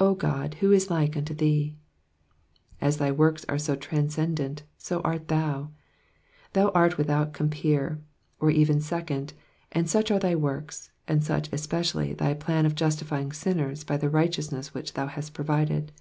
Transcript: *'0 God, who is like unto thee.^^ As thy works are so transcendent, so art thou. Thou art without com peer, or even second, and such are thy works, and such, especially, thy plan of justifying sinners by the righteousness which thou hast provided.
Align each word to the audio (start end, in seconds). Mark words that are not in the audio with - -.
*'0 0.00 0.16
God, 0.18 0.54
who 0.54 0.72
is 0.72 0.90
like 0.90 1.16
unto 1.16 1.32
thee.^^ 1.32 1.76
As 2.80 2.96
thy 2.96 3.12
works 3.12 3.44
are 3.48 3.56
so 3.56 3.76
transcendent, 3.76 4.64
so 4.78 5.00
art 5.02 5.28
thou. 5.28 5.70
Thou 6.54 6.70
art 6.70 6.98
without 6.98 7.32
com 7.32 7.50
peer, 7.50 8.00
or 8.40 8.50
even 8.50 8.80
second, 8.80 9.32
and 9.70 9.88
such 9.88 10.10
are 10.10 10.18
thy 10.18 10.34
works, 10.34 10.90
and 11.06 11.22
such, 11.22 11.52
especially, 11.52 12.14
thy 12.14 12.34
plan 12.34 12.66
of 12.66 12.74
justifying 12.74 13.30
sinners 13.30 13.84
by 13.84 13.96
the 13.96 14.10
righteousness 14.10 14.74
which 14.74 14.94
thou 14.94 15.06
hast 15.06 15.34
provided. 15.34 15.92